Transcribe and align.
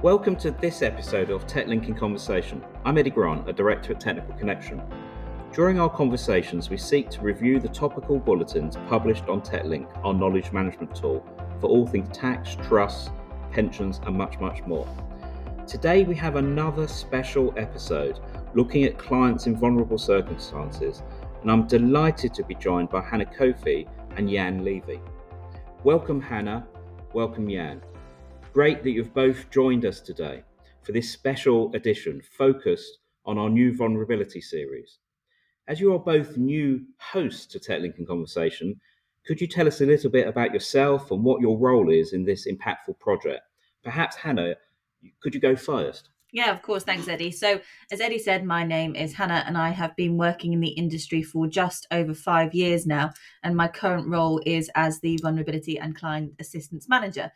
Welcome 0.00 0.36
to 0.36 0.52
this 0.52 0.82
episode 0.82 1.28
of 1.30 1.44
TechLink 1.48 1.88
in 1.88 1.94
Conversation. 1.96 2.64
I'm 2.84 2.96
Eddie 2.98 3.10
Grant, 3.10 3.48
a 3.48 3.52
director 3.52 3.94
at 3.94 3.98
Technical 3.98 4.32
Connection. 4.34 4.80
During 5.52 5.80
our 5.80 5.90
conversations, 5.90 6.70
we 6.70 6.76
seek 6.76 7.10
to 7.10 7.20
review 7.20 7.58
the 7.58 7.68
topical 7.68 8.20
bulletins 8.20 8.76
published 8.88 9.24
on 9.24 9.40
TechLink, 9.40 9.88
our 10.04 10.14
knowledge 10.14 10.52
management 10.52 10.94
tool, 10.94 11.26
for 11.60 11.68
all 11.68 11.84
things 11.84 12.16
tax, 12.16 12.56
trusts, 12.62 13.10
pensions, 13.50 14.00
and 14.06 14.16
much, 14.16 14.38
much 14.38 14.62
more. 14.66 14.86
Today, 15.66 16.04
we 16.04 16.14
have 16.14 16.36
another 16.36 16.86
special 16.86 17.52
episode 17.56 18.20
looking 18.54 18.84
at 18.84 18.98
clients 18.98 19.48
in 19.48 19.56
vulnerable 19.56 19.98
circumstances, 19.98 21.02
and 21.42 21.50
I'm 21.50 21.66
delighted 21.66 22.32
to 22.34 22.44
be 22.44 22.54
joined 22.54 22.88
by 22.88 23.00
Hannah 23.00 23.26
Kofi 23.26 23.88
and 24.16 24.30
Jan 24.30 24.64
Levy. 24.64 25.00
Welcome, 25.82 26.20
Hannah. 26.20 26.68
Welcome, 27.14 27.50
Jan. 27.50 27.82
Great 28.52 28.82
that 28.82 28.90
you've 28.90 29.14
both 29.14 29.50
joined 29.50 29.84
us 29.84 30.00
today 30.00 30.42
for 30.82 30.92
this 30.92 31.10
special 31.10 31.70
edition 31.74 32.20
focused 32.36 32.98
on 33.26 33.36
our 33.36 33.50
new 33.50 33.76
vulnerability 33.76 34.40
series. 34.40 34.98
As 35.68 35.80
you 35.80 35.92
are 35.92 35.98
both 35.98 36.38
new 36.38 36.80
hosts 36.98 37.44
to 37.46 37.58
TechLink 37.58 37.98
in 37.98 38.06
Conversation, 38.06 38.80
could 39.26 39.40
you 39.40 39.46
tell 39.46 39.66
us 39.66 39.82
a 39.82 39.86
little 39.86 40.10
bit 40.10 40.26
about 40.26 40.54
yourself 40.54 41.10
and 41.10 41.22
what 41.22 41.42
your 41.42 41.58
role 41.58 41.90
is 41.90 42.14
in 42.14 42.24
this 42.24 42.48
impactful 42.48 42.98
project? 42.98 43.42
Perhaps, 43.84 44.16
Hannah, 44.16 44.54
could 45.20 45.34
you 45.34 45.40
go 45.40 45.54
first? 45.54 46.08
Yeah, 46.32 46.50
of 46.50 46.62
course. 46.62 46.84
Thanks, 46.84 47.06
Eddie. 47.06 47.30
So, 47.30 47.60
as 47.92 48.00
Eddie 48.00 48.18
said, 48.18 48.44
my 48.44 48.64
name 48.64 48.94
is 48.96 49.14
Hannah, 49.14 49.44
and 49.46 49.56
I 49.56 49.70
have 49.70 49.94
been 49.96 50.16
working 50.16 50.54
in 50.54 50.60
the 50.60 50.68
industry 50.68 51.22
for 51.22 51.46
just 51.46 51.86
over 51.90 52.14
five 52.14 52.54
years 52.54 52.86
now. 52.86 53.12
And 53.42 53.56
my 53.56 53.68
current 53.68 54.08
role 54.08 54.40
is 54.44 54.70
as 54.74 55.00
the 55.00 55.18
Vulnerability 55.22 55.78
and 55.78 55.94
Client 55.96 56.32
Assistance 56.38 56.88
Manager. 56.88 57.30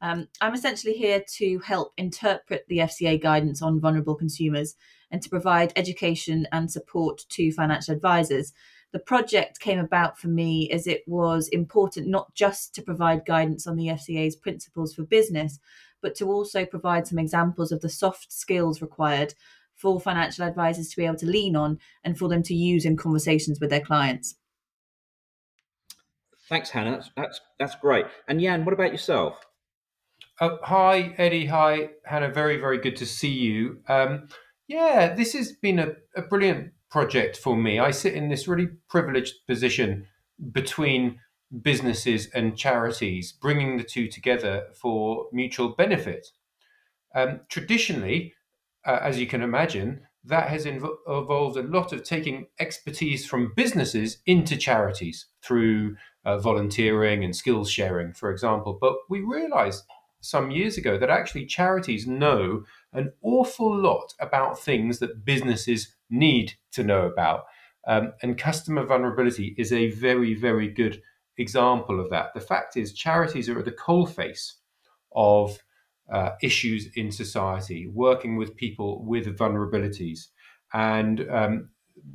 Um, 0.00 0.28
I'm 0.40 0.54
essentially 0.54 0.94
here 0.94 1.24
to 1.36 1.58
help 1.60 1.92
interpret 1.96 2.66
the 2.68 2.78
FCA 2.78 3.20
guidance 3.20 3.62
on 3.62 3.80
vulnerable 3.80 4.14
consumers 4.14 4.74
and 5.10 5.22
to 5.22 5.30
provide 5.30 5.72
education 5.76 6.46
and 6.52 6.70
support 6.70 7.24
to 7.30 7.52
financial 7.52 7.94
advisors. 7.94 8.52
The 8.92 8.98
project 8.98 9.60
came 9.60 9.78
about 9.78 10.18
for 10.18 10.28
me 10.28 10.70
as 10.70 10.86
it 10.86 11.02
was 11.06 11.48
important 11.48 12.08
not 12.08 12.34
just 12.34 12.74
to 12.74 12.82
provide 12.82 13.26
guidance 13.26 13.66
on 13.66 13.76
the 13.76 13.88
FCA's 13.88 14.36
principles 14.36 14.94
for 14.94 15.02
business, 15.02 15.58
but 16.02 16.14
to 16.16 16.30
also 16.30 16.64
provide 16.64 17.06
some 17.06 17.18
examples 17.18 17.72
of 17.72 17.80
the 17.80 17.88
soft 17.88 18.32
skills 18.32 18.82
required 18.82 19.34
for 19.74 20.00
financial 20.00 20.44
advisors 20.44 20.88
to 20.90 20.96
be 20.96 21.04
able 21.04 21.16
to 21.16 21.26
lean 21.26 21.56
on 21.56 21.78
and 22.04 22.18
for 22.18 22.28
them 22.28 22.42
to 22.42 22.54
use 22.54 22.84
in 22.84 22.96
conversations 22.96 23.60
with 23.60 23.70
their 23.70 23.80
clients. 23.80 24.36
Thanks, 26.48 26.70
Hannah. 26.70 26.92
That's 26.92 27.10
that's, 27.16 27.40
that's 27.58 27.74
great. 27.76 28.06
And 28.28 28.40
Jan, 28.40 28.64
what 28.64 28.72
about 28.72 28.92
yourself? 28.92 29.44
Uh, 30.38 30.56
hi, 30.62 31.14
Eddie. 31.16 31.46
Hi, 31.46 31.90
Hannah. 32.04 32.30
Very, 32.30 32.58
very 32.58 32.78
good 32.78 32.96
to 32.96 33.06
see 33.06 33.30
you. 33.30 33.78
Um, 33.88 34.28
yeah, 34.68 35.14
this 35.14 35.32
has 35.32 35.52
been 35.52 35.78
a, 35.78 35.92
a 36.14 36.22
brilliant 36.22 36.72
project 36.90 37.38
for 37.38 37.56
me. 37.56 37.78
I 37.78 37.90
sit 37.90 38.12
in 38.12 38.28
this 38.28 38.46
really 38.46 38.68
privileged 38.90 39.46
position 39.46 40.06
between 40.52 41.20
businesses 41.62 42.28
and 42.34 42.56
charities, 42.56 43.32
bringing 43.32 43.78
the 43.78 43.84
two 43.84 44.08
together 44.08 44.64
for 44.74 45.26
mutual 45.32 45.70
benefit. 45.70 46.26
Um, 47.14 47.40
traditionally, 47.48 48.34
uh, 48.84 48.98
as 49.00 49.18
you 49.18 49.26
can 49.26 49.40
imagine, 49.40 50.02
that 50.22 50.48
has 50.48 50.66
inv- 50.66 50.98
involved 51.06 51.56
a 51.56 51.62
lot 51.62 51.94
of 51.94 52.02
taking 52.02 52.48
expertise 52.60 53.26
from 53.26 53.54
businesses 53.56 54.18
into 54.26 54.56
charities 54.56 55.28
through 55.42 55.96
uh, 56.26 56.36
volunteering 56.36 57.24
and 57.24 57.34
skills 57.34 57.70
sharing, 57.70 58.12
for 58.12 58.30
example. 58.30 58.76
But 58.78 58.96
we 59.08 59.20
realized 59.20 59.84
some 60.28 60.50
years 60.50 60.76
ago 60.76 60.98
that 60.98 61.10
actually 61.10 61.46
charities 61.46 62.06
know 62.06 62.64
an 62.92 63.12
awful 63.22 63.74
lot 63.74 64.14
about 64.20 64.58
things 64.58 64.98
that 64.98 65.24
businesses 65.24 65.94
need 66.10 66.54
to 66.72 66.82
know 66.82 67.06
about. 67.06 67.44
Um, 67.86 68.12
and 68.22 68.36
customer 68.36 68.84
vulnerability 68.84 69.54
is 69.56 69.72
a 69.72 69.90
very, 69.90 70.34
very 70.34 70.68
good 70.68 71.00
example 71.38 72.00
of 72.00 72.10
that. 72.10 72.34
The 72.34 72.40
fact 72.40 72.76
is, 72.76 72.92
charities 72.92 73.48
are 73.48 73.58
at 73.58 73.64
the 73.64 73.72
coalface 73.72 74.54
of 75.14 75.58
uh, 76.12 76.30
issues 76.42 76.88
in 76.94 77.10
society, 77.10 77.86
working 77.86 78.36
with 78.36 78.56
people 78.56 79.04
with 79.04 79.26
vulnerabilities. 79.38 80.28
And 80.72 81.28
um, 81.30 81.70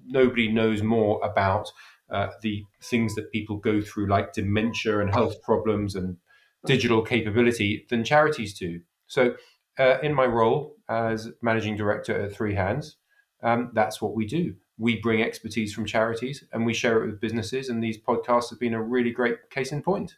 nobody 0.06 0.52
knows 0.52 0.82
more 0.82 1.24
about 1.24 1.72
uh, 2.10 2.28
the 2.42 2.66
things 2.84 3.16
that 3.16 3.32
people 3.32 3.58
go 3.58 3.82
through, 3.82 4.08
like 4.08 4.34
dementia 4.34 5.00
and 5.00 5.14
health 5.14 5.42
problems 5.42 5.96
and 5.96 6.18
digital 6.66 7.02
capability 7.02 7.86
than 7.90 8.04
charities 8.04 8.58
do. 8.58 8.82
So, 9.08 9.36
uh, 9.80 9.98
in 10.04 10.14
my 10.14 10.26
role 10.26 10.76
as 10.90 11.30
managing 11.42 11.76
director 11.76 12.20
at 12.22 12.34
Three 12.34 12.56
Hands, 12.56 12.98
um, 13.44 13.72
that's 13.74 14.02
what 14.02 14.16
we 14.16 14.26
do. 14.26 14.56
We 14.78 15.00
bring 15.00 15.22
expertise 15.22 15.74
from 15.74 15.86
charities 15.86 16.44
and 16.52 16.66
we 16.66 16.74
share 16.74 17.02
it 17.02 17.08
with 17.08 17.22
businesses. 17.22 17.70
And 17.70 17.84
these 17.84 17.98
podcasts 17.98 18.50
have 18.50 18.60
been 18.60 18.74
a 18.74 18.82
really 18.82 19.12
great 19.12 19.50
case 19.50 19.72
in 19.72 19.82
point. 19.82 20.18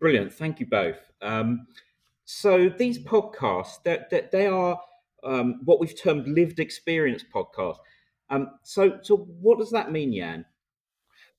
Brilliant. 0.00 0.32
Thank 0.32 0.60
you 0.60 0.66
both. 0.66 0.98
Um, 1.20 1.66
so, 2.24 2.68
these 2.68 2.98
podcasts, 2.98 3.82
that 3.84 4.10
they, 4.10 4.28
they, 4.32 4.46
are 4.46 4.80
um, 5.24 5.60
what 5.64 5.80
we've 5.80 6.00
termed 6.00 6.26
lived 6.28 6.58
experience 6.58 7.24
podcasts. 7.34 7.78
Um, 8.30 8.50
so, 8.62 8.98
so 9.02 9.16
what 9.16 9.58
does 9.58 9.70
that 9.70 9.92
mean, 9.92 10.14
Jan? 10.14 10.44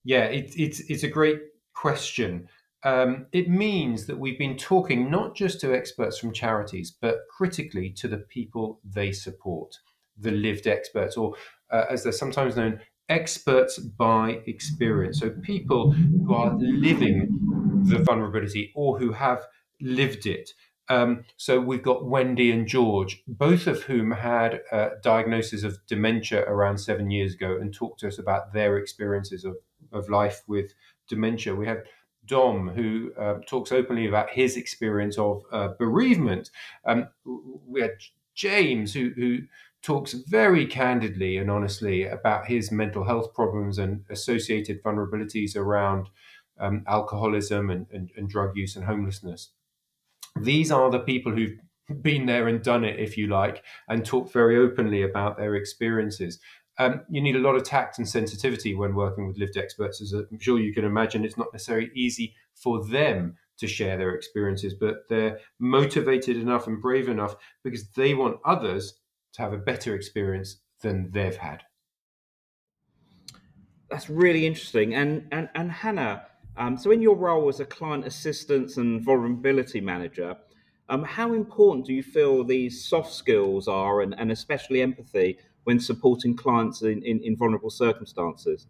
Yeah, 0.04 0.26
it, 0.26 0.54
it's 0.58 0.82
it's 0.82 1.04
a 1.04 1.08
great 1.08 1.40
question 1.74 2.48
um, 2.84 3.28
it 3.32 3.50
means 3.50 4.06
that 4.08 4.20
we've 4.20 4.38
been 4.38 4.58
talking 4.58 5.10
not 5.10 5.36
just 5.36 5.62
to 5.62 5.74
experts 5.74 6.18
from 6.18 6.34
charities, 6.34 6.92
but 6.92 7.20
critically 7.30 7.90
to 7.92 8.08
the 8.08 8.18
people 8.18 8.80
they 8.84 9.12
support, 9.12 9.78
the 10.18 10.32
lived 10.32 10.68
experts, 10.68 11.16
or 11.16 11.36
uh, 11.72 11.86
as 11.90 12.04
they're 12.04 12.12
sometimes 12.12 12.56
known, 12.56 12.80
experts 13.10 13.80
by 13.80 14.42
experience. 14.48 15.20
So 15.20 15.30
people 15.30 15.92
who 15.92 16.34
are 16.34 16.56
living 16.58 17.84
the 17.86 18.00
vulnerability 18.00 18.72
or 18.76 18.98
who 18.98 19.12
have 19.12 19.46
lived 19.82 20.26
it. 20.26 20.52
Um, 20.90 21.24
so 21.38 21.60
we've 21.60 21.84
got 21.84 22.06
Wendy 22.06 22.52
and 22.52 22.68
George, 22.68 23.24
both 23.28 23.68
of 23.68 23.84
whom 23.84 24.12
had 24.12 24.62
a 24.72 24.92
diagnosis 25.02 25.64
of 25.64 25.78
dementia 25.88 26.42
around 26.42 26.78
seven 26.78 27.10
years 27.10 27.34
ago 27.34 27.58
and 27.60 27.74
talked 27.74 28.02
to 28.02 28.08
us 28.08 28.20
about 28.20 28.54
their 28.54 28.78
experiences 28.78 29.46
of, 29.46 29.56
of 29.92 30.10
life 30.10 30.42
with 30.48 30.74
dementia. 31.08 31.56
We 31.56 31.68
have 31.68 31.84
Dom, 32.26 32.70
who 32.70 33.12
uh, 33.18 33.40
talks 33.48 33.72
openly 33.72 34.08
about 34.08 34.30
his 34.30 34.58
experience 34.58 35.18
of 35.18 35.44
uh, 35.52 35.70
bereavement. 35.80 36.50
Um, 36.86 37.08
we 37.26 37.82
had 37.82 37.98
James, 38.36 38.94
who, 38.94 39.12
who 39.16 39.40
talks 39.82 40.14
very 40.14 40.66
candidly 40.66 41.38
and 41.38 41.52
honestly 41.52 42.06
about 42.06 42.48
his 42.48 42.72
mental 42.72 43.04
health 43.04 43.34
problems 43.34 43.78
and 43.78 44.06
associated 44.10 44.82
vulnerabilities 44.82 45.56
around 45.56 46.10
um, 46.60 46.84
alcoholism 46.88 47.70
and, 47.70 47.88
and, 47.92 48.12
and 48.16 48.30
drug 48.30 48.56
use 48.56 48.76
and 48.76 48.86
homelessness. 48.86 49.50
These 50.40 50.72
are 50.72 50.90
the 50.90 51.00
people 51.00 51.34
who've 51.34 51.60
been 52.02 52.26
there 52.26 52.48
and 52.48 52.64
done 52.64 52.86
it, 52.86 53.00
if 53.00 53.18
you 53.18 53.28
like, 53.28 53.64
and 53.90 54.06
talk 54.06 54.32
very 54.32 54.58
openly 54.58 55.02
about 55.02 55.38
their 55.38 55.56
experiences. 55.56 56.40
Um, 56.80 57.02
you 57.10 57.22
need 57.22 57.36
a 57.36 57.40
lot 57.40 57.56
of 57.56 57.64
tact 57.64 58.00
and 58.00 58.08
sensitivity 58.08 58.74
when 58.74 58.96
working 58.96 59.28
with 59.28 59.38
lived 59.38 59.58
experts. 59.58 60.02
As 60.02 60.14
I'm 60.14 60.40
sure 60.40 60.60
you 60.60 60.74
can 60.74 60.86
imagine, 60.86 61.24
it's 61.24 61.38
not 61.38 61.54
necessarily 61.54 61.92
easy 61.94 62.34
for 62.56 62.84
them 62.86 63.36
to 63.58 63.68
share 63.68 63.98
their 63.98 64.16
experiences, 64.16 64.74
but 64.74 65.08
they're 65.10 65.40
motivated 65.60 66.38
enough 66.38 66.68
and 66.68 66.82
brave 66.82 67.08
enough 67.08 67.36
because 67.64 67.90
they 67.92 68.14
want 68.14 68.40
others 68.44 68.96
to 69.34 69.42
have 69.42 69.54
a 69.54 69.58
better 69.58 69.96
experience 69.96 70.58
than 70.82 71.12
they've 71.12 71.38
had. 71.38 71.64
That's 73.90 74.10
really 74.10 74.48
interesting. 74.48 74.96
And 74.96 75.28
and 75.32 75.50
and 75.54 75.72
Hannah, 75.72 76.26
um, 76.58 76.78
so 76.78 76.90
in 76.90 77.02
your 77.02 77.16
role 77.16 77.48
as 77.50 77.60
a 77.60 77.66
client 77.66 78.06
assistance 78.08 78.78
and 78.78 79.04
vulnerability 79.04 79.82
manager, 79.82 80.36
um, 80.90 81.04
how 81.04 81.34
important 81.34 81.86
do 81.86 81.94
you 81.94 82.04
feel 82.04 82.44
these 82.44 82.84
soft 82.84 83.14
skills 83.14 83.68
are, 83.68 84.02
and, 84.02 84.16
and 84.18 84.32
especially 84.32 84.82
empathy, 84.82 85.38
when 85.64 85.80
supporting 85.80 86.36
clients 86.36 86.82
in, 86.82 87.02
in, 87.04 87.22
in 87.24 87.38
vulnerable 87.38 87.70
circumstances? 87.70 88.68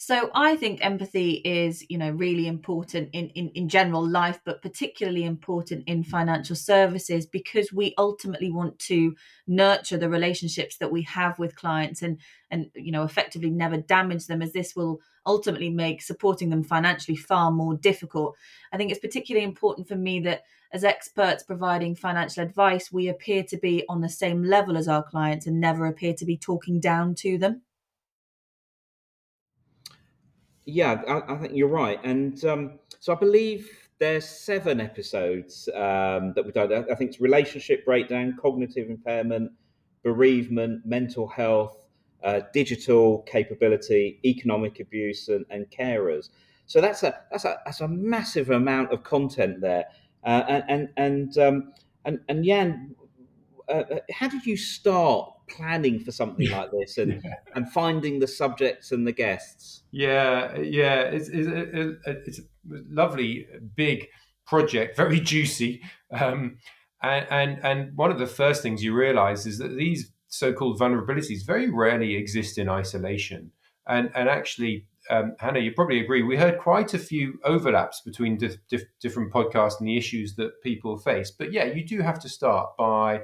So 0.00 0.30
I 0.32 0.54
think 0.54 0.78
empathy 0.80 1.42
is, 1.44 1.84
you 1.90 1.98
know, 1.98 2.10
really 2.10 2.46
important 2.46 3.10
in, 3.12 3.30
in, 3.30 3.48
in 3.48 3.68
general 3.68 4.08
life, 4.08 4.38
but 4.44 4.62
particularly 4.62 5.24
important 5.24 5.82
in 5.88 6.04
financial 6.04 6.54
services 6.54 7.26
because 7.26 7.72
we 7.72 7.94
ultimately 7.98 8.52
want 8.52 8.78
to 8.80 9.16
nurture 9.48 9.98
the 9.98 10.08
relationships 10.08 10.76
that 10.76 10.92
we 10.92 11.02
have 11.02 11.40
with 11.40 11.56
clients 11.56 12.02
and 12.02 12.20
and 12.48 12.70
you 12.76 12.92
know 12.92 13.02
effectively 13.02 13.50
never 13.50 13.76
damage 13.76 14.28
them 14.28 14.40
as 14.40 14.52
this 14.52 14.76
will 14.76 15.00
ultimately 15.26 15.68
make 15.68 16.00
supporting 16.00 16.48
them 16.48 16.62
financially 16.62 17.16
far 17.16 17.50
more 17.50 17.74
difficult. 17.74 18.36
I 18.72 18.76
think 18.76 18.92
it's 18.92 19.00
particularly 19.00 19.44
important 19.44 19.88
for 19.88 19.96
me 19.96 20.20
that 20.20 20.44
as 20.72 20.84
experts 20.84 21.42
providing 21.42 21.94
financial 21.94 22.42
advice, 22.42 22.92
we 22.92 23.08
appear 23.08 23.42
to 23.44 23.56
be 23.56 23.84
on 23.88 24.00
the 24.00 24.08
same 24.08 24.44
level 24.44 24.76
as 24.76 24.88
our 24.88 25.02
clients 25.02 25.46
and 25.46 25.60
never 25.60 25.86
appear 25.86 26.14
to 26.14 26.24
be 26.24 26.36
talking 26.36 26.78
down 26.80 27.14
to 27.16 27.38
them. 27.38 27.62
Yeah, 30.66 31.00
I, 31.08 31.34
I 31.34 31.38
think 31.38 31.54
you're 31.54 31.68
right. 31.68 31.98
And 32.04 32.44
um, 32.44 32.78
so 33.00 33.14
I 33.14 33.16
believe 33.16 33.70
there's 33.98 34.28
seven 34.28 34.80
episodes 34.80 35.68
um, 35.74 36.34
that 36.34 36.42
we've 36.44 36.52
done. 36.52 36.72
I 36.72 36.94
think 36.94 37.10
it's 37.10 37.20
relationship 37.20 37.84
breakdown, 37.84 38.36
cognitive 38.40 38.90
impairment, 38.90 39.50
bereavement, 40.02 40.84
mental 40.84 41.26
health, 41.26 41.76
uh, 42.22 42.40
digital 42.52 43.22
capability, 43.22 44.20
economic 44.24 44.80
abuse, 44.80 45.28
and, 45.28 45.44
and, 45.50 45.66
carers. 45.70 46.30
So 46.66 46.80
that's 46.80 47.02
a 47.02 47.18
that's 47.30 47.44
a 47.44 47.58
that's 47.64 47.80
a 47.80 47.88
massive 47.88 48.50
amount 48.50 48.92
of 48.92 49.02
content 49.02 49.60
there. 49.60 49.86
Uh, 50.24 50.42
and 50.48 50.64
and 50.68 50.88
and, 50.96 51.38
um, 51.38 51.72
and 52.04 52.20
and 52.28 52.44
Jan, 52.44 52.94
uh, 53.68 53.72
uh 53.72 53.98
how 54.12 54.28
did 54.28 54.44
you 54.46 54.56
start 54.56 55.32
planning 55.48 55.98
for 56.00 56.12
something 56.12 56.50
like 56.50 56.70
this 56.72 56.98
and 56.98 57.20
yeah. 57.24 57.34
and 57.54 57.70
finding 57.70 58.18
the 58.18 58.26
subjects 58.26 58.92
and 58.92 59.06
the 59.06 59.12
guests? 59.12 59.82
Yeah, 59.90 60.56
yeah, 60.58 61.00
it's 61.02 61.28
it's, 61.28 61.48
it's 62.04 62.38
a 62.38 62.42
lovely 62.64 63.46
big 63.76 64.08
project, 64.46 64.96
very 64.96 65.20
juicy. 65.32 65.82
Um, 66.10 66.58
and, 67.02 67.26
and 67.30 67.64
and 67.64 67.96
one 67.96 68.10
of 68.10 68.18
the 68.18 68.26
first 68.26 68.62
things 68.62 68.82
you 68.82 68.94
realize 68.94 69.46
is 69.46 69.58
that 69.58 69.76
these 69.76 70.12
so-called 70.28 70.78
vulnerabilities 70.78 71.46
very 71.46 71.70
rarely 71.70 72.14
exist 72.14 72.58
in 72.58 72.68
isolation. 72.68 73.52
And 73.86 74.10
and 74.14 74.28
actually, 74.28 74.86
um, 75.10 75.36
Hannah, 75.38 75.60
you 75.60 75.72
probably 75.72 76.00
agree. 76.00 76.22
We 76.22 76.36
heard 76.36 76.58
quite 76.58 76.94
a 76.94 76.98
few 76.98 77.40
overlaps 77.44 78.00
between 78.00 78.36
dif- 78.36 78.58
dif- 78.68 78.88
different 79.00 79.32
podcasts 79.32 79.78
and 79.78 79.88
the 79.88 79.96
issues 79.96 80.34
that 80.36 80.62
people 80.62 80.98
face. 80.98 81.30
But 81.30 81.52
yeah, 81.52 81.64
you 81.64 81.84
do 81.84 82.00
have 82.00 82.18
to 82.20 82.28
start 82.28 82.76
by 82.76 83.22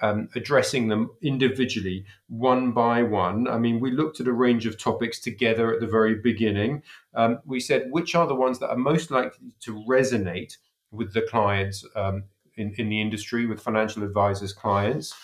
um, 0.00 0.28
addressing 0.34 0.88
them 0.88 1.10
individually, 1.22 2.04
one 2.28 2.72
by 2.72 3.02
one. 3.02 3.46
I 3.46 3.58
mean, 3.58 3.78
we 3.78 3.92
looked 3.92 4.20
at 4.20 4.26
a 4.26 4.32
range 4.32 4.66
of 4.66 4.78
topics 4.78 5.20
together 5.20 5.72
at 5.72 5.80
the 5.80 5.86
very 5.86 6.16
beginning. 6.16 6.82
Um, 7.14 7.38
we 7.44 7.60
said 7.60 7.90
which 7.90 8.14
are 8.14 8.26
the 8.26 8.34
ones 8.34 8.58
that 8.58 8.70
are 8.70 8.76
most 8.76 9.10
likely 9.10 9.54
to 9.60 9.84
resonate 9.88 10.56
with 10.90 11.14
the 11.14 11.22
clients 11.22 11.84
um, 11.94 12.24
in, 12.56 12.74
in 12.78 12.88
the 12.88 13.00
industry, 13.00 13.46
with 13.46 13.62
financial 13.62 14.02
advisors' 14.02 14.52
clients. 14.52 15.14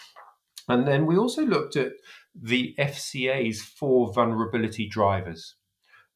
And 0.68 0.86
then 0.86 1.06
we 1.06 1.16
also 1.16 1.44
looked 1.44 1.76
at 1.76 1.92
the 2.34 2.74
FCA's 2.78 3.62
four 3.62 4.12
vulnerability 4.12 4.88
drivers, 4.88 5.54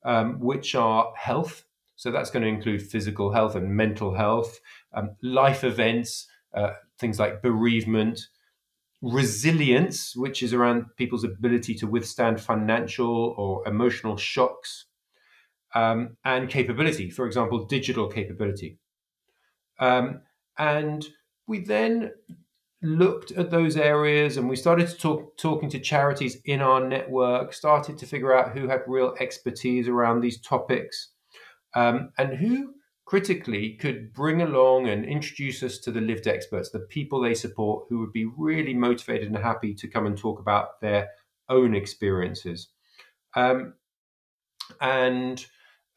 um, 0.05 0.41
which 0.41 0.75
are 0.75 1.13
health. 1.17 1.65
So 1.97 2.11
that's 2.11 2.31
going 2.31 2.43
to 2.43 2.49
include 2.49 2.83
physical 2.83 3.33
health 3.33 3.55
and 3.55 3.77
mental 3.77 4.15
health, 4.15 4.61
um, 4.93 5.17
life 5.23 5.63
events, 5.63 6.27
uh, 6.55 6.73
things 6.99 7.19
like 7.19 7.43
bereavement, 7.43 8.21
resilience, 9.03 10.15
which 10.17 10.43
is 10.43 10.53
around 10.53 10.87
people's 10.97 11.25
ability 11.25 11.75
to 11.75 11.87
withstand 11.87 12.41
financial 12.41 13.35
or 13.37 13.67
emotional 13.69 14.17
shocks, 14.17 14.87
um, 15.75 16.17
and 16.25 16.49
capability, 16.49 17.11
for 17.11 17.27
example, 17.27 17.65
digital 17.65 18.09
capability. 18.09 18.79
Um, 19.79 20.21
and 20.59 21.07
we 21.47 21.61
then 21.61 22.13
looked 22.83 23.31
at 23.33 23.51
those 23.51 23.77
areas 23.77 24.37
and 24.37 24.49
we 24.49 24.57
started 24.57 24.89
to 24.89 24.97
talk 24.97 25.37
talking 25.37 25.71
to 25.71 25.79
charities 25.79 26.39
in 26.45 26.61
our 26.61 26.87
network 26.87 27.53
started 27.53 27.97
to 27.97 28.07
figure 28.07 28.37
out 28.37 28.57
who 28.57 28.67
had 28.67 28.83
real 28.89 29.15
expertise 29.21 29.87
around 29.87 30.21
these 30.21 30.41
topics 30.41 31.11
um, 31.77 32.11
and 32.19 32.35
who 32.35 32.75
critically 33.05 33.75
could 33.75 34.13
bring 34.13 34.43
along 34.43 34.89
and 34.89 35.05
introduce 35.05 35.63
us 35.63 35.79
to 35.79 35.93
the 35.93 36.01
lived 36.01 36.27
experts 36.27 36.71
the 36.71 36.81
people 36.81 37.21
they 37.21 37.35
support 37.35 37.87
who 37.89 38.01
would 38.01 38.13
be 38.13 38.29
really 38.37 38.75
motivated 38.75 39.29
and 39.29 39.39
happy 39.39 39.73
to 39.75 39.87
come 39.87 40.07
and 40.07 40.19
talk 40.19 40.41
about 40.41 40.81
their 40.81 41.09
own 41.49 41.77
experiences. 41.77 42.69
Um, 43.37 43.75
and 44.81 45.45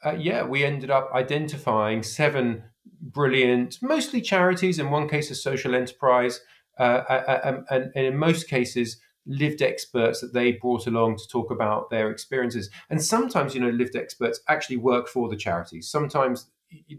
uh, 0.05 0.11
yeah 0.11 0.43
we 0.43 0.63
ended 0.63 0.91
up 0.91 1.09
identifying 1.13 2.03
seven 2.03 2.63
brilliant 3.01 3.77
mostly 3.81 4.21
charities 4.21 4.77
in 4.77 4.91
one 4.91 5.07
case 5.07 5.31
a 5.31 5.35
social 5.35 5.73
enterprise 5.73 6.41
uh, 6.77 7.39
um, 7.43 7.65
and, 7.69 7.91
and, 7.95 8.05
in 8.05 8.17
most 8.17 8.49
cases, 8.49 8.97
lived 9.25 9.61
experts 9.61 10.21
that 10.21 10.33
they 10.33 10.53
brought 10.53 10.87
along 10.87 11.17
to 11.17 11.27
talk 11.27 11.51
about 11.51 11.89
their 11.89 12.11
experiences. 12.11 12.69
And 12.89 13.03
sometimes, 13.03 13.55
you 13.55 13.61
know, 13.61 13.69
lived 13.69 13.95
experts 13.95 14.39
actually 14.47 14.77
work 14.77 15.07
for 15.07 15.29
the 15.29 15.35
charities. 15.35 15.89
Sometimes 15.89 16.47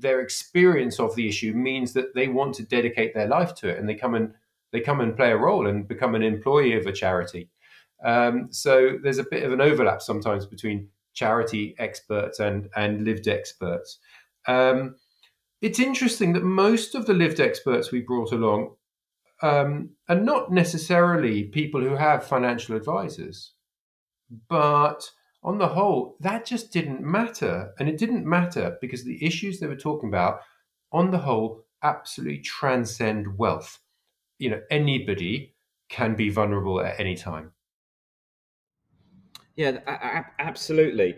their 0.01 0.21
experience 0.21 0.99
of 0.99 1.15
the 1.15 1.29
issue 1.29 1.53
means 1.53 1.93
that 1.93 2.15
they 2.15 2.29
want 2.29 2.55
to 2.57 2.63
dedicate 2.63 3.15
their 3.15 3.29
life 3.29 3.55
to 3.57 3.69
it, 3.69 3.79
and 3.79 3.89
they 3.89 3.95
come 3.95 4.15
and 4.15 4.35
they 4.73 4.81
come 4.81 5.01
and 5.01 5.17
play 5.17 5.31
a 5.31 5.37
role 5.37 5.67
and 5.67 5.89
become 5.89 6.15
an 6.15 6.23
employee 6.23 6.77
of 6.77 6.87
a 6.87 6.93
charity. 6.93 7.51
Um, 8.05 8.49
so 8.51 8.99
there's 9.03 9.19
a 9.19 9.27
bit 9.31 9.43
of 9.43 9.53
an 9.53 9.61
overlap 9.61 10.03
sometimes 10.03 10.47
between 10.47 10.89
charity 11.15 11.75
experts 11.79 12.41
and 12.41 12.69
and 12.77 13.05
lived 13.05 13.29
experts. 13.29 13.99
Um, 14.47 14.97
it's 15.63 15.81
interesting 15.81 16.33
that 16.35 16.45
most 16.45 16.95
of 16.95 17.07
the 17.07 17.15
lived 17.15 17.41
experts 17.41 17.91
we 17.91 18.01
brought 18.01 18.33
along 18.33 18.77
um, 19.43 19.91
and 20.09 20.25
not 20.25 20.53
necessarily 20.53 21.45
people 21.45 21.81
who 21.81 21.97
have 21.97 22.27
financial 22.27 22.77
advisors. 22.77 23.53
But 24.49 25.11
on 25.43 25.59
the 25.59 25.69
whole, 25.69 26.17
that 26.21 26.45
just 26.45 26.73
didn't 26.73 27.03
matter. 27.03 27.73
And 27.79 27.89
it 27.89 27.99
didn't 27.99 28.27
matter 28.27 28.77
because 28.81 29.05
the 29.05 29.25
issues 29.25 29.61
they 29.61 29.67
were 29.67 29.77
talking 29.77 30.09
about, 30.09 30.41
on 30.93 31.11
the 31.11 31.19
whole, 31.19 31.65
absolutely 31.83 32.39
transcend 32.39 33.39
wealth. 33.39 33.79
You 34.39 34.51
know, 34.51 34.61
anybody 34.71 35.55
can 35.89 36.15
be 36.15 36.31
vulnerable 36.31 36.81
at 36.81 36.99
any 36.99 37.15
time. 37.15 37.53
Yeah, 39.57 40.25
absolutely. 40.39 41.17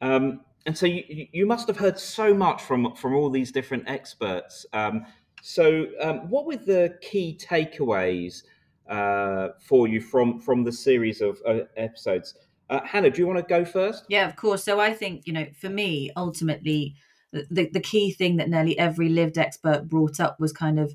Um, 0.00 0.40
and 0.66 0.76
so 0.76 0.86
you, 0.86 1.26
you 1.32 1.46
must 1.46 1.66
have 1.68 1.78
heard 1.78 1.98
so 1.98 2.34
much 2.34 2.62
from 2.62 2.94
from 2.94 3.14
all 3.14 3.30
these 3.30 3.50
different 3.50 3.88
experts. 3.88 4.66
Um, 4.72 5.06
so, 5.42 5.86
um, 6.00 6.28
what 6.28 6.46
were 6.46 6.56
the 6.56 6.98
key 7.00 7.38
takeaways 7.40 8.42
uh, 8.88 9.48
for 9.60 9.88
you 9.88 10.00
from 10.00 10.38
from 10.40 10.64
the 10.64 10.72
series 10.72 11.20
of 11.20 11.40
uh, 11.46 11.60
episodes? 11.76 12.34
Uh, 12.68 12.80
Hannah, 12.84 13.10
do 13.10 13.18
you 13.18 13.26
want 13.26 13.38
to 13.38 13.44
go 13.44 13.64
first? 13.64 14.04
Yeah, 14.08 14.28
of 14.28 14.36
course. 14.36 14.64
So, 14.64 14.80
I 14.80 14.92
think 14.92 15.26
you 15.26 15.32
know, 15.32 15.46
for 15.58 15.68
me, 15.68 16.10
ultimately, 16.16 16.94
the 17.32 17.68
the 17.72 17.80
key 17.80 18.12
thing 18.12 18.36
that 18.36 18.48
nearly 18.48 18.78
every 18.78 19.08
lived 19.08 19.38
expert 19.38 19.88
brought 19.88 20.20
up 20.20 20.38
was 20.40 20.52
kind 20.52 20.78
of 20.78 20.94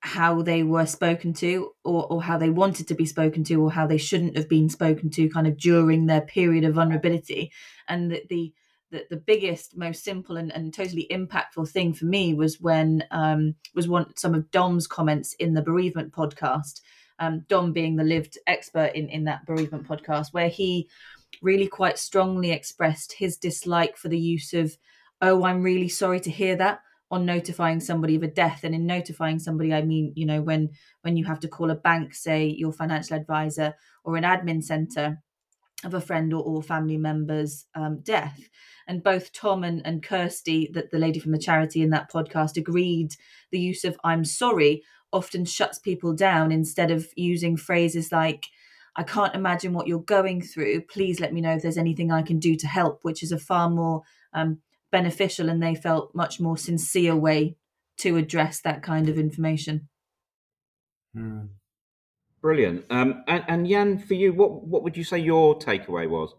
how 0.00 0.40
they 0.40 0.62
were 0.62 0.86
spoken 0.86 1.32
to 1.32 1.72
or, 1.82 2.06
or 2.12 2.22
how 2.22 2.38
they 2.38 2.50
wanted 2.50 2.86
to 2.86 2.94
be 2.94 3.04
spoken 3.04 3.42
to 3.42 3.60
or 3.60 3.72
how 3.72 3.88
they 3.88 3.98
shouldn't 3.98 4.36
have 4.36 4.48
been 4.48 4.68
spoken 4.68 5.10
to 5.10 5.28
kind 5.28 5.48
of 5.48 5.56
during 5.56 6.06
their 6.06 6.20
period 6.20 6.62
of 6.64 6.74
vulnerability 6.74 7.50
and 7.88 8.12
the, 8.12 8.22
the 8.28 8.52
the, 8.90 9.04
the 9.10 9.16
biggest, 9.16 9.76
most 9.76 10.04
simple 10.04 10.36
and, 10.36 10.52
and 10.52 10.72
totally 10.72 11.06
impactful 11.10 11.68
thing 11.68 11.92
for 11.92 12.04
me 12.04 12.34
was 12.34 12.60
when 12.60 13.04
um, 13.10 13.54
was 13.74 13.88
one 13.88 14.16
some 14.16 14.34
of 14.34 14.50
Dom's 14.50 14.86
comments 14.86 15.34
in 15.34 15.54
the 15.54 15.62
bereavement 15.62 16.12
podcast. 16.12 16.80
Um, 17.18 17.44
Dom 17.48 17.72
being 17.72 17.96
the 17.96 18.04
lived 18.04 18.38
expert 18.46 18.92
in 18.94 19.08
in 19.08 19.24
that 19.24 19.46
bereavement 19.46 19.88
podcast, 19.88 20.32
where 20.32 20.48
he 20.48 20.88
really 21.42 21.66
quite 21.66 21.98
strongly 21.98 22.50
expressed 22.52 23.12
his 23.12 23.36
dislike 23.36 23.96
for 23.96 24.08
the 24.08 24.18
use 24.18 24.52
of 24.52 24.76
"Oh, 25.20 25.44
I'm 25.44 25.62
really 25.62 25.88
sorry 25.88 26.20
to 26.20 26.30
hear 26.30 26.56
that." 26.56 26.80
on 27.10 27.24
notifying 27.24 27.78
somebody 27.78 28.16
of 28.16 28.22
a 28.22 28.26
death 28.28 28.64
and 28.64 28.74
in 28.74 28.84
notifying 28.84 29.38
somebody 29.38 29.72
i 29.72 29.80
mean 29.80 30.12
you 30.16 30.26
know 30.26 30.42
when 30.42 30.68
when 31.02 31.16
you 31.16 31.24
have 31.24 31.38
to 31.38 31.48
call 31.48 31.70
a 31.70 31.74
bank 31.74 32.12
say 32.14 32.46
your 32.46 32.72
financial 32.72 33.16
advisor 33.16 33.72
or 34.04 34.16
an 34.16 34.24
admin 34.24 34.62
center 34.62 35.16
of 35.84 35.94
a 35.94 36.00
friend 36.00 36.32
or, 36.32 36.42
or 36.42 36.62
family 36.62 36.96
member's 36.96 37.66
um, 37.74 38.00
death 38.00 38.48
and 38.86 39.02
both 39.02 39.32
Dom 39.32 39.64
and, 39.64 39.82
and 39.84 40.02
Kirsty, 40.02 40.70
that 40.72 40.90
the 40.90 40.98
lady 40.98 41.18
from 41.18 41.32
the 41.32 41.38
charity 41.38 41.82
in 41.82 41.90
that 41.90 42.10
podcast, 42.10 42.56
agreed 42.56 43.14
the 43.50 43.58
use 43.58 43.84
of 43.84 43.98
I'm 44.04 44.24
sorry 44.24 44.82
often 45.12 45.44
shuts 45.44 45.78
people 45.78 46.14
down 46.14 46.52
instead 46.52 46.90
of 46.90 47.08
using 47.16 47.56
phrases 47.56 48.12
like, 48.12 48.46
I 48.96 49.02
can't 49.02 49.34
imagine 49.34 49.72
what 49.72 49.86
you're 49.86 50.00
going 50.00 50.40
through. 50.40 50.82
Please 50.82 51.20
let 51.20 51.32
me 51.32 51.40
know 51.40 51.54
if 51.54 51.62
there's 51.62 51.78
anything 51.78 52.10
I 52.10 52.22
can 52.22 52.38
do 52.38 52.56
to 52.56 52.66
help, 52.66 53.00
which 53.02 53.22
is 53.22 53.32
a 53.32 53.38
far 53.38 53.68
more 53.68 54.02
um, 54.32 54.58
beneficial 54.90 55.48
and 55.48 55.62
they 55.62 55.74
felt 55.74 56.14
much 56.14 56.40
more 56.40 56.56
sincere 56.56 57.14
way 57.14 57.56
to 57.98 58.16
address 58.16 58.60
that 58.60 58.82
kind 58.82 59.08
of 59.08 59.18
information. 59.18 59.88
Mm. 61.16 61.48
Brilliant. 62.46 62.84
Um, 62.90 63.24
and, 63.26 63.42
and 63.48 63.68
Jan, 63.68 63.98
for 63.98 64.14
you, 64.14 64.32
what 64.32 64.64
what 64.64 64.84
would 64.84 64.96
you 64.96 65.02
say 65.02 65.18
your 65.18 65.58
takeaway 65.58 66.08
was? 66.08 66.32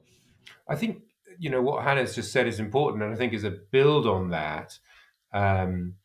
I 0.66 0.74
think 0.78 1.02
you 1.38 1.50
know 1.50 1.62
what 1.62 1.84
Hannah's 1.84 2.16
just 2.16 2.32
said 2.32 2.48
is 2.48 2.62
important, 2.62 3.04
and 3.04 3.14
I 3.14 3.18
think 3.18 3.34
as 3.34 3.44
a 3.44 3.58
build 3.74 4.08
on 4.08 4.30
that, 4.30 4.80
um, 5.34 5.96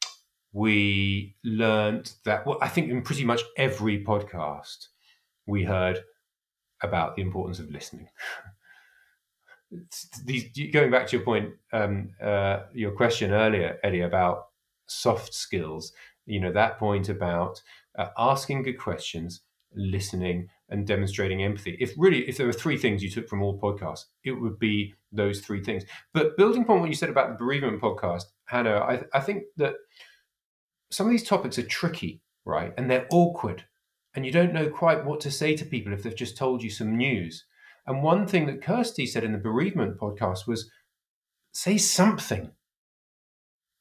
we 0.52 1.36
learned 1.44 2.14
that. 2.24 2.44
Well, 2.44 2.58
I 2.60 2.66
think 2.66 2.90
in 2.90 3.02
pretty 3.02 3.24
much 3.24 3.42
every 3.56 4.02
podcast 4.04 4.88
we 5.46 5.62
heard 5.62 6.00
about 6.82 7.14
the 7.14 7.22
importance 7.22 7.60
of 7.60 7.70
listening. 7.70 8.08
These, 10.24 10.50
going 10.72 10.90
back 10.90 11.06
to 11.06 11.16
your 11.16 11.24
point, 11.24 11.50
um, 11.72 12.10
uh, 12.20 12.62
your 12.74 12.90
question 12.90 13.30
earlier, 13.30 13.78
Eddie, 13.84 14.00
about 14.00 14.46
soft 14.88 15.32
skills. 15.32 15.92
You 16.26 16.40
know 16.40 16.50
that 16.50 16.80
point 16.80 17.08
about 17.08 17.62
uh, 17.96 18.08
asking 18.18 18.64
good 18.64 18.80
questions, 18.80 19.42
listening, 19.74 20.48
and 20.68 20.86
demonstrating 20.86 21.42
empathy. 21.42 21.76
If 21.80 21.92
really, 21.96 22.28
if 22.28 22.36
there 22.36 22.46
were 22.46 22.52
three 22.52 22.78
things 22.78 23.02
you 23.02 23.10
took 23.10 23.28
from 23.28 23.42
all 23.42 23.60
podcasts, 23.60 24.04
it 24.24 24.32
would 24.32 24.58
be 24.58 24.94
those 25.12 25.40
three 25.40 25.62
things. 25.62 25.84
But 26.14 26.36
building 26.36 26.62
upon 26.62 26.80
what 26.80 26.88
you 26.88 26.94
said 26.94 27.10
about 27.10 27.28
the 27.28 27.44
bereavement 27.44 27.80
podcast, 27.80 28.24
Hannah, 28.46 28.78
I, 28.78 29.02
I 29.12 29.20
think 29.20 29.44
that 29.58 29.74
some 30.90 31.06
of 31.06 31.12
these 31.12 31.26
topics 31.26 31.58
are 31.58 31.66
tricky, 31.66 32.22
right? 32.44 32.72
And 32.76 32.90
they're 32.90 33.06
awkward. 33.10 33.64
And 34.14 34.26
you 34.26 34.32
don't 34.32 34.52
know 34.52 34.68
quite 34.68 35.04
what 35.04 35.20
to 35.20 35.30
say 35.30 35.56
to 35.56 35.64
people 35.64 35.92
if 35.92 36.02
they've 36.02 36.14
just 36.14 36.36
told 36.36 36.62
you 36.62 36.70
some 36.70 36.96
news. 36.96 37.44
And 37.86 38.02
one 38.02 38.26
thing 38.26 38.46
that 38.46 38.62
Kirsty 38.62 39.06
said 39.06 39.24
in 39.24 39.32
the 39.32 39.38
bereavement 39.38 39.98
podcast 39.98 40.46
was 40.46 40.70
say 41.52 41.78
something. 41.78 42.52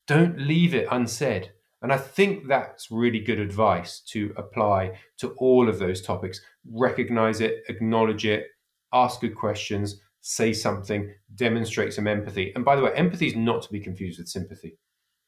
Don't 0.08 0.40
leave 0.40 0.74
it 0.74 0.88
unsaid. 0.90 1.52
And 1.82 1.92
I 1.92 1.98
think 1.98 2.48
that's 2.48 2.92
really 2.92 3.20
good 3.20 3.40
advice 3.40 4.02
to 4.10 4.34
apply 4.38 5.00
to 5.18 5.32
all 5.38 5.68
of 5.68 5.80
those 5.80 6.02
topics. 6.02 6.42
Recognize 6.70 7.42
it, 7.42 7.64
acknowledge 7.70 8.26
it, 8.26 8.48
ask 8.94 9.22
good 9.22 9.36
questions, 9.36 10.00
say 10.22 10.54
something, 10.54 11.12
demonstrate 11.36 11.94
some 11.94 12.08
empathy. 12.08 12.52
And 12.56 12.64
by 12.64 12.76
the 12.76 12.84
way, 12.84 12.92
empathy 12.94 13.28
is 13.28 13.36
not 13.36 13.64
to 13.64 13.72
be 13.72 13.80
confused 13.80 14.20
with 14.20 14.28
sympathy. 14.28 14.78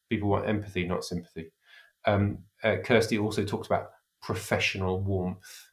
People 0.09 0.29
want 0.29 0.47
empathy, 0.47 0.85
not 0.85 1.03
sympathy. 1.03 1.51
Um, 2.05 2.39
uh, 2.63 2.77
Kirsty 2.83 3.17
also 3.17 3.43
talks 3.43 3.67
about 3.67 3.89
professional 4.21 5.01
warmth. 5.01 5.69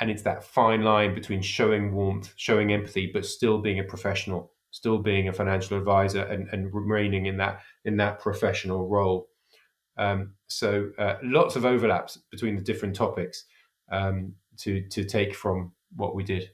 And 0.00 0.10
it's 0.10 0.22
that 0.22 0.44
fine 0.44 0.82
line 0.82 1.14
between 1.14 1.40
showing 1.40 1.94
warmth, 1.94 2.34
showing 2.36 2.72
empathy, 2.72 3.10
but 3.12 3.24
still 3.24 3.58
being 3.58 3.78
a 3.78 3.84
professional, 3.84 4.52
still 4.70 4.98
being 4.98 5.28
a 5.28 5.32
financial 5.32 5.78
advisor 5.78 6.22
and, 6.24 6.48
and 6.52 6.72
remaining 6.74 7.26
in 7.26 7.38
that 7.38 7.60
in 7.86 7.96
that 7.96 8.20
professional 8.20 8.88
role. 8.88 9.28
Um, 9.98 10.34
so 10.48 10.90
uh, 10.98 11.14
lots 11.22 11.56
of 11.56 11.64
overlaps 11.64 12.18
between 12.30 12.56
the 12.56 12.62
different 12.62 12.94
topics 12.94 13.44
um, 13.90 14.34
to 14.58 14.86
to 14.88 15.04
take 15.04 15.34
from 15.34 15.72
what 15.94 16.14
we 16.14 16.24
did. 16.24 16.50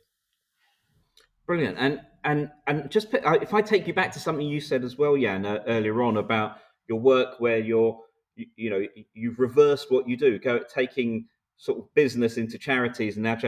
Brilliant, 1.46 1.76
and 1.78 2.00
and 2.24 2.50
and 2.66 2.90
just 2.90 3.10
put, 3.10 3.24
uh, 3.24 3.38
if 3.42 3.52
I 3.52 3.62
take 3.62 3.86
you 3.86 3.94
back 3.94 4.12
to 4.12 4.20
something 4.20 4.46
you 4.46 4.60
said 4.60 4.84
as 4.84 4.96
well, 4.96 5.16
Jan, 5.16 5.44
uh, 5.44 5.60
earlier 5.66 6.02
on 6.02 6.16
about 6.16 6.58
your 6.88 7.00
work 7.00 7.40
where 7.40 7.58
you're 7.58 7.98
you, 8.36 8.46
you, 8.56 8.70
know 8.70 8.86
you've 9.14 9.38
reversed 9.38 9.90
what 9.90 10.08
you 10.08 10.16
do, 10.16 10.38
go 10.38 10.60
taking 10.60 11.26
sort 11.56 11.78
of 11.78 11.92
business 11.94 12.36
into 12.36 12.58
charities 12.58 13.16
and 13.16 13.24
now. 13.24 13.38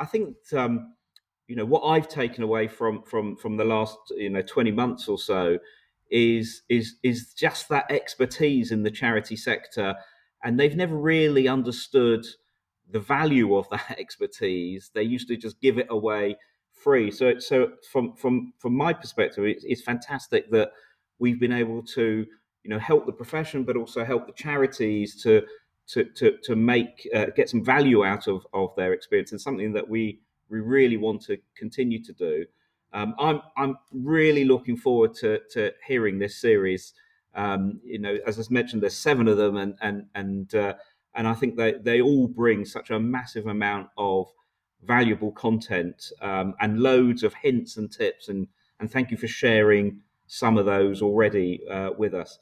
I 0.00 0.04
think 0.04 0.34
um, 0.52 0.94
you 1.46 1.54
know 1.54 1.64
what 1.64 1.82
I've 1.82 2.08
taken 2.08 2.42
away 2.42 2.66
from 2.66 3.02
from 3.04 3.36
from 3.36 3.56
the 3.56 3.64
last 3.64 3.96
you 4.10 4.30
know 4.30 4.42
twenty 4.42 4.72
months 4.72 5.08
or 5.08 5.18
so 5.18 5.58
is 6.10 6.62
is 6.68 6.96
is 7.02 7.32
just 7.34 7.68
that 7.68 7.90
expertise 7.90 8.70
in 8.70 8.82
the 8.82 8.90
charity 8.90 9.36
sector, 9.36 9.94
and 10.42 10.58
they've 10.58 10.76
never 10.76 10.96
really 10.96 11.48
understood 11.48 12.24
the 12.90 13.00
value 13.00 13.56
of 13.56 13.68
that 13.70 13.96
expertise. 13.98 14.90
They 14.94 15.02
used 15.02 15.28
to 15.28 15.36
just 15.36 15.60
give 15.60 15.78
it 15.78 15.86
away 15.90 16.36
free. 16.72 17.10
So 17.10 17.38
so 17.38 17.72
from 17.90 18.14
from 18.14 18.52
from 18.58 18.76
my 18.76 18.92
perspective, 18.92 19.44
it's, 19.44 19.64
it's 19.64 19.82
fantastic 19.82 20.50
that 20.50 20.70
we've 21.18 21.40
been 21.40 21.52
able 21.52 21.82
to 21.82 22.26
you 22.62 22.70
know 22.70 22.78
help 22.78 23.06
the 23.06 23.12
profession, 23.12 23.64
but 23.64 23.76
also 23.76 24.04
help 24.04 24.26
the 24.26 24.32
charities 24.32 25.22
to 25.22 25.42
to 25.88 26.04
to 26.16 26.38
to 26.42 26.56
make 26.56 27.08
uh, 27.14 27.26
get 27.36 27.48
some 27.48 27.64
value 27.64 28.04
out 28.04 28.28
of 28.28 28.46
of 28.52 28.74
their 28.76 28.92
experience, 28.92 29.32
and 29.32 29.40
something 29.40 29.72
that 29.72 29.88
we 29.88 30.20
we 30.48 30.60
really 30.60 30.96
want 30.96 31.22
to 31.22 31.38
continue 31.56 32.02
to 32.02 32.12
do. 32.12 32.44
Um, 32.94 33.14
I'm 33.18 33.42
I'm 33.56 33.76
really 33.92 34.44
looking 34.44 34.76
forward 34.76 35.14
to 35.16 35.40
to 35.50 35.72
hearing 35.86 36.18
this 36.18 36.36
series. 36.36 36.94
Um, 37.34 37.80
you 37.84 37.98
know, 37.98 38.16
as 38.26 38.38
I 38.38 38.42
mentioned, 38.50 38.82
there's 38.82 38.96
seven 38.96 39.26
of 39.28 39.36
them, 39.36 39.56
and 39.56 39.74
and 39.82 40.06
and 40.14 40.54
uh, 40.54 40.74
and 41.14 41.26
I 41.26 41.34
think 41.34 41.56
they 41.56 41.72
they 41.72 42.00
all 42.00 42.28
bring 42.28 42.64
such 42.64 42.90
a 42.90 43.00
massive 43.00 43.48
amount 43.48 43.88
of 43.98 44.32
valuable 44.84 45.32
content 45.32 46.12
um, 46.22 46.54
and 46.60 46.80
loads 46.80 47.24
of 47.24 47.34
hints 47.34 47.76
and 47.76 47.90
tips. 47.90 48.28
And 48.28 48.46
and 48.78 48.90
thank 48.90 49.10
you 49.10 49.16
for 49.16 49.28
sharing 49.28 50.00
some 50.28 50.56
of 50.56 50.64
those 50.64 51.02
already 51.02 51.66
uh, 51.68 51.90
with 51.98 52.14
us. 52.14 52.38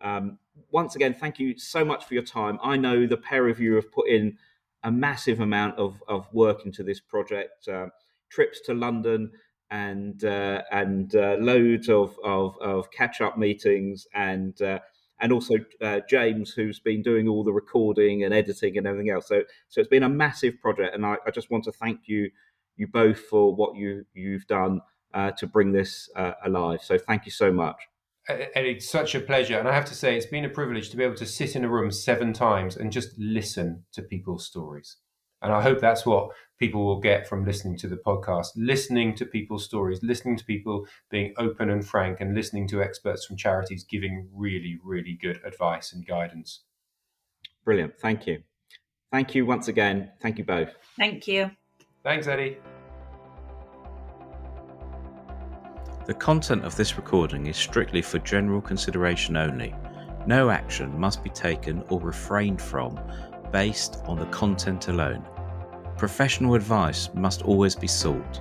Um, 0.00 0.38
once 0.70 0.96
again, 0.96 1.14
thank 1.14 1.38
you 1.38 1.56
so 1.56 1.84
much 1.84 2.04
for 2.04 2.14
your 2.14 2.24
time. 2.24 2.58
I 2.62 2.76
know 2.76 3.06
the 3.06 3.16
pair 3.16 3.48
of 3.48 3.60
you 3.60 3.74
have 3.76 3.90
put 3.92 4.08
in 4.08 4.36
a 4.82 4.90
massive 4.90 5.40
amount 5.40 5.78
of, 5.78 6.02
of 6.08 6.26
work 6.32 6.66
into 6.66 6.82
this 6.82 7.00
project. 7.00 7.68
Uh, 7.68 7.86
trips 8.30 8.60
to 8.62 8.74
London, 8.74 9.30
and 9.72 10.22
uh, 10.24 10.62
and 10.70 11.16
uh, 11.16 11.36
loads 11.40 11.88
of 11.88 12.16
of, 12.22 12.56
of 12.60 12.90
catch 12.92 13.20
up 13.20 13.38
meetings 13.38 14.06
and 14.14 14.60
uh, 14.60 14.78
and 15.18 15.32
also 15.32 15.54
uh, 15.80 16.00
James 16.08 16.52
who's 16.52 16.78
been 16.78 17.02
doing 17.02 17.26
all 17.26 17.42
the 17.42 17.52
recording 17.52 18.22
and 18.22 18.34
editing 18.34 18.76
and 18.76 18.86
everything 18.86 19.10
else. 19.10 19.26
So 19.26 19.42
so 19.68 19.80
it's 19.80 19.88
been 19.88 20.02
a 20.02 20.08
massive 20.08 20.60
project, 20.60 20.94
and 20.94 21.06
I, 21.06 21.16
I 21.26 21.30
just 21.30 21.50
want 21.50 21.64
to 21.64 21.72
thank 21.72 22.00
you 22.06 22.30
you 22.76 22.86
both 22.86 23.18
for 23.18 23.54
what 23.54 23.74
you 23.74 24.04
you've 24.12 24.46
done 24.46 24.82
uh, 25.14 25.30
to 25.32 25.46
bring 25.46 25.72
this 25.72 26.10
uh, 26.16 26.32
alive. 26.44 26.80
So 26.82 26.98
thank 26.98 27.24
you 27.24 27.32
so 27.32 27.50
much. 27.50 27.76
And 28.28 28.66
it's 28.66 28.88
such 28.88 29.16
a 29.16 29.20
pleasure. 29.20 29.58
And 29.58 29.66
I 29.66 29.74
have 29.74 29.84
to 29.86 29.96
say, 29.96 30.16
it's 30.16 30.26
been 30.26 30.44
a 30.44 30.48
privilege 30.48 30.90
to 30.90 30.96
be 30.96 31.02
able 31.02 31.16
to 31.16 31.26
sit 31.26 31.56
in 31.56 31.64
a 31.64 31.68
room 31.68 31.90
seven 31.90 32.32
times 32.32 32.76
and 32.76 32.92
just 32.92 33.18
listen 33.18 33.82
to 33.94 34.00
people's 34.00 34.46
stories. 34.46 34.98
And 35.42 35.52
I 35.52 35.60
hope 35.60 35.80
that's 35.80 36.06
what 36.06 36.30
people 36.62 36.86
will 36.86 37.00
get 37.00 37.26
from 37.26 37.44
listening 37.44 37.76
to 37.76 37.88
the 37.88 37.96
podcast 37.96 38.50
listening 38.54 39.16
to 39.16 39.26
people's 39.26 39.64
stories, 39.64 39.98
listening 40.00 40.36
to 40.36 40.44
people 40.44 40.86
being 41.10 41.34
open 41.36 41.68
and 41.70 41.84
frank, 41.84 42.20
and 42.20 42.36
listening 42.36 42.68
to 42.68 42.80
experts 42.80 43.24
from 43.24 43.36
charities 43.36 43.82
giving 43.82 44.28
really, 44.32 44.78
really 44.84 45.18
good 45.20 45.40
advice 45.44 45.92
and 45.92 46.06
guidance. 46.06 46.60
Brilliant. 47.64 47.98
Thank 47.98 48.28
you. 48.28 48.44
Thank 49.10 49.34
you 49.34 49.44
once 49.44 49.66
again. 49.66 50.12
Thank 50.20 50.38
you 50.38 50.44
both. 50.44 50.68
Thank 50.96 51.26
you. 51.26 51.50
Thanks, 52.04 52.28
Eddie. 52.28 52.58
The 56.06 56.14
content 56.14 56.64
of 56.64 56.76
this 56.76 56.96
recording 56.96 57.46
is 57.48 57.56
strictly 57.56 58.02
for 58.02 58.20
general 58.20 58.60
consideration 58.60 59.36
only. 59.36 59.74
No 60.28 60.50
action 60.50 60.96
must 60.96 61.24
be 61.24 61.30
taken 61.30 61.82
or 61.88 61.98
refrained 61.98 62.62
from 62.62 63.00
based 63.50 63.96
on 64.06 64.16
the 64.16 64.26
content 64.26 64.86
alone. 64.86 65.26
Professional 66.02 66.56
advice 66.56 67.10
must 67.14 67.42
always 67.42 67.76
be 67.76 67.86
sought. 67.86 68.40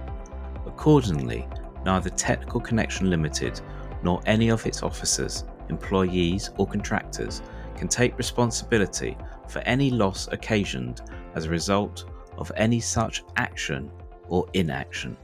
Accordingly, 0.65 1.47
neither 1.85 2.09
Technical 2.09 2.59
Connection 2.59 3.07
Limited 3.07 3.61
nor 4.01 4.19
any 4.25 4.49
of 4.49 4.65
its 4.65 4.81
officers, 4.81 5.43
employees, 5.69 6.49
or 6.57 6.65
contractors 6.65 7.43
can 7.75 7.87
take 7.87 8.17
responsibility 8.17 9.15
for 9.47 9.59
any 9.59 9.91
loss 9.91 10.27
occasioned 10.31 11.01
as 11.35 11.45
a 11.45 11.51
result 11.51 12.09
of 12.35 12.51
any 12.55 12.79
such 12.79 13.23
action 13.37 13.91
or 14.27 14.47
inaction. 14.53 15.15